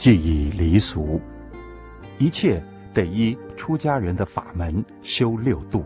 [0.00, 1.20] 既已离俗，
[2.16, 2.58] 一切
[2.94, 5.84] 得依出家人的法门修六度。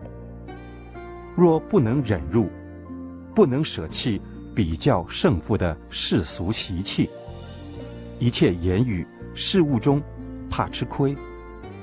[1.35, 2.49] 若不能忍辱，
[3.35, 4.23] 不能舍弃
[4.55, 7.11] 比较胜负的世俗习气，
[8.21, 9.05] 一切言语
[9.35, 10.01] 事物中，
[10.49, 11.13] 怕吃亏，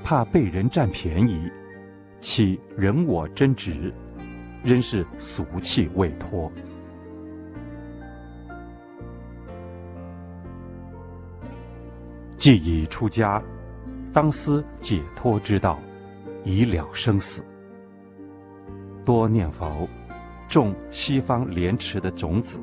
[0.02, 1.50] 怕被人占便宜，
[2.18, 3.92] 起人我争执，
[4.64, 6.50] 仍是俗气未脱。
[12.42, 13.40] 既已出家，
[14.12, 15.78] 当思解脱之道，
[16.42, 17.44] 以了生死。
[19.04, 19.88] 多念佛，
[20.48, 22.58] 种西方莲池的种子，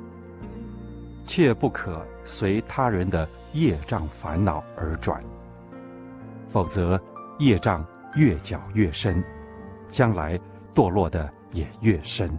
[1.25, 5.23] 切不可随他人的业障烦恼而转，
[6.49, 7.01] 否则
[7.37, 7.81] 业障
[8.15, 9.23] 越搅越深，
[9.87, 10.37] 将来
[10.75, 12.29] 堕落的也越深。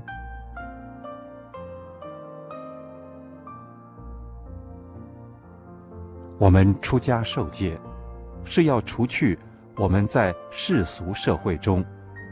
[6.40, 7.78] 我们出家受戒，
[8.46, 9.38] 是要除去
[9.76, 11.84] 我们在世俗社会中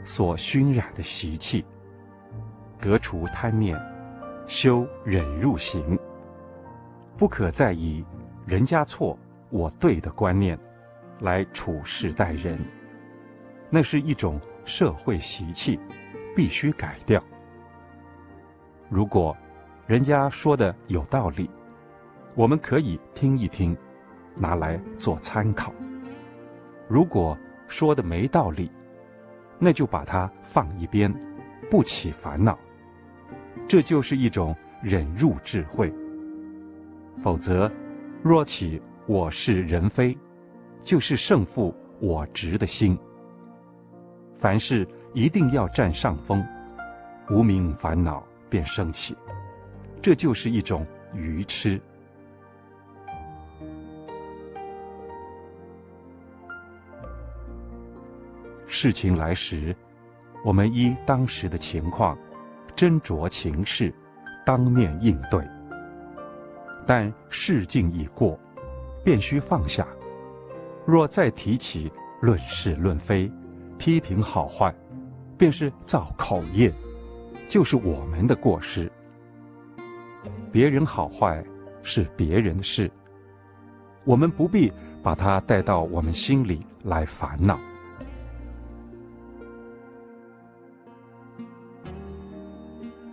[0.03, 1.63] 所熏染的习气，
[2.81, 3.79] 革除贪念，
[4.47, 5.95] 修忍辱行。
[7.17, 8.03] 不可再以
[8.47, 9.15] 人家错
[9.51, 10.57] 我对的观念
[11.19, 12.57] 来处事待人，
[13.69, 15.79] 那是一种社会习气，
[16.35, 17.23] 必须改掉。
[18.89, 19.37] 如果
[19.85, 21.47] 人家说的有道理，
[22.33, 23.77] 我们可以听一听。
[24.35, 25.73] 拿来做参考。
[26.87, 28.71] 如果说的没道理，
[29.59, 31.13] 那就把它放一边，
[31.69, 32.57] 不起烦恼。
[33.67, 35.93] 这就是一种忍辱智慧。
[37.21, 37.71] 否则，
[38.23, 40.17] 若起我是人非，
[40.83, 42.97] 就是胜负我执的心。
[44.37, 46.43] 凡事一定要占上风，
[47.29, 49.15] 无明烦恼便升起。
[50.01, 51.79] 这就是一种愚痴。
[58.71, 59.75] 事情来时，
[60.45, 62.15] 我们依当时的情况，
[62.75, 63.91] 斟酌情势，
[64.45, 65.43] 当面应对。
[66.85, 68.39] 但事境已过，
[69.03, 69.87] 便须放下。
[70.85, 71.91] 若再提起
[72.21, 73.29] 论是论非，
[73.79, 74.73] 批评好坏，
[75.35, 76.71] 便是造口业，
[77.47, 78.89] 就是我们的过失。
[80.51, 81.43] 别人好坏
[81.81, 82.89] 是别人的事，
[84.05, 84.71] 我们不必
[85.01, 87.59] 把它带到我们心里来烦恼。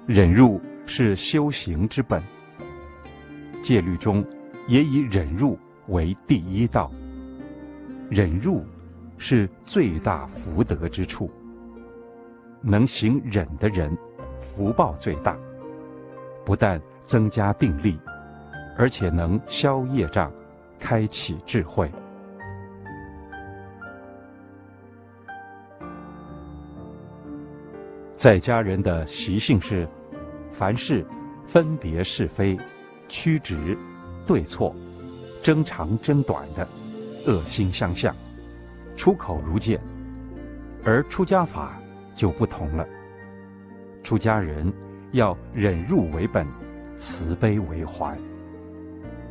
[0.07, 2.23] 忍辱是修行之本，
[3.61, 4.25] 戒律中
[4.69, 5.59] 也以忍辱
[5.89, 6.93] 为第一道。
[8.09, 8.65] 忍辱
[9.19, 11.29] 是最大福德之处，
[12.61, 13.99] 能行忍的人，
[14.39, 15.37] 福报最大，
[16.45, 17.99] 不但增加定力，
[18.79, 20.33] 而且能消业障，
[20.79, 21.91] 开启智慧。
[28.17, 29.87] 在家人的习性是。
[30.53, 31.05] 凡事
[31.47, 32.57] 分别是非、
[33.09, 33.77] 曲直、
[34.25, 34.75] 对错、
[35.43, 36.67] 争长争短的
[37.27, 38.17] 恶心相向，
[38.97, 39.79] 出口如剑；
[40.83, 41.79] 而出家法
[42.15, 42.89] 就不同了。
[44.03, 44.73] 出家人
[45.13, 46.47] 要忍辱为本，
[46.97, 48.17] 慈悲为怀，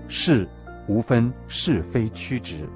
[0.07, 0.47] 事
[0.87, 2.69] 无分是非曲直，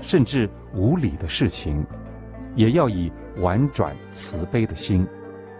[0.00, 1.86] 甚至无理的事情，
[2.54, 5.06] 也要以婉转慈悲的心。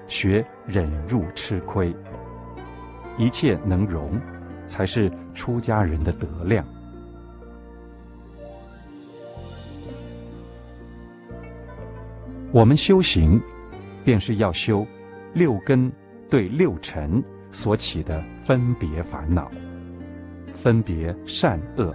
[0.09, 1.95] 学忍辱吃亏，
[3.17, 4.21] 一切能容，
[4.67, 6.67] 才是出家人的德量。
[12.51, 13.41] 我们修行，
[14.05, 14.87] 便是要修
[15.33, 15.91] 六根
[16.29, 19.51] 对六尘所起的分别烦恼，
[20.63, 21.95] 分别善恶、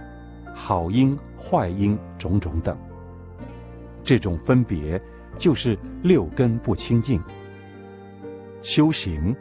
[0.52, 2.76] 好因坏因种种等。
[4.08, 4.98] 这种分别，
[5.36, 7.20] 就是六根不清净。
[8.62, 9.36] 修行，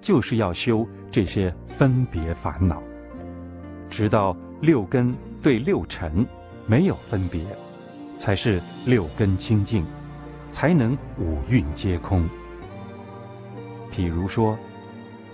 [0.00, 2.82] 就是要修这些分别烦恼，
[3.88, 6.26] 直到六根对六尘
[6.66, 7.40] 没有分别，
[8.16, 9.86] 才是六根清净，
[10.50, 12.28] 才能五蕴皆空。
[13.92, 14.58] 譬如说，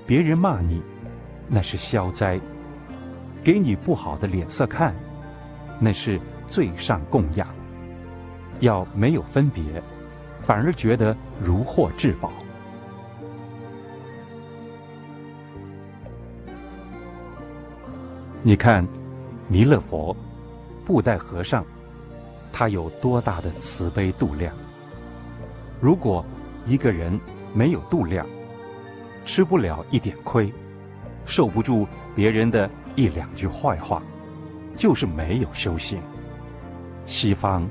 [0.06, 0.82] 别人骂你，
[1.48, 2.38] 那是消灾；
[3.42, 4.94] 给你不好的脸色看，
[5.80, 7.48] 那是罪上供养。
[8.60, 9.62] 要没有分别，
[10.40, 12.30] 反而觉得如获至宝。
[18.42, 18.86] 你看，
[19.48, 20.14] 弥勒佛、
[20.84, 21.64] 布袋和尚，
[22.52, 24.54] 他有多大的慈悲度量？
[25.80, 26.24] 如果
[26.66, 27.18] 一个人
[27.54, 28.26] 没有度量，
[29.24, 30.52] 吃不了一点亏，
[31.24, 34.02] 受不住别人的一两句坏话，
[34.76, 35.98] 就是没有修行。
[37.06, 37.66] 西方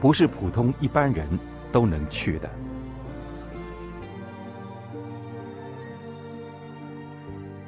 [0.00, 1.26] 不是普通一般人
[1.70, 2.50] 都能去的。